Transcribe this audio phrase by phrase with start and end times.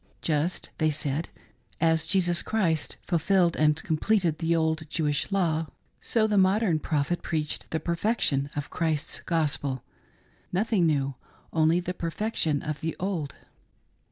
[0.23, 1.29] Just— they said—
[1.79, 5.67] as Jesus Christ fulfilled and completed the old Jewish law,
[5.99, 9.83] so the modern prophet preached the perfection of Christ's Gospel;—
[10.51, 11.13] nothing new;
[11.53, 13.35] only the perfection of the old.